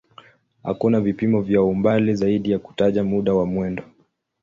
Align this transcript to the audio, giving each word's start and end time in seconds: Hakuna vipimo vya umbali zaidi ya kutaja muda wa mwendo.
Hakuna 0.63 0.99
vipimo 1.01 1.41
vya 1.41 1.61
umbali 1.63 2.15
zaidi 2.15 2.51
ya 2.51 2.59
kutaja 2.59 3.03
muda 3.03 3.33
wa 3.33 3.45
mwendo. 3.45 3.83